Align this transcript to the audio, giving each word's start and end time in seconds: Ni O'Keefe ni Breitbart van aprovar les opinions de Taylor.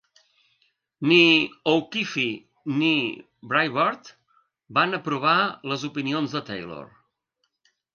Ni 1.11 1.19
O'Keefe 1.73 2.25
ni 2.81 2.91
Breitbart 3.53 4.13
van 4.81 5.03
aprovar 5.03 5.39
les 5.73 5.91
opinions 5.95 6.39
de 6.39 6.47
Taylor. 6.53 6.95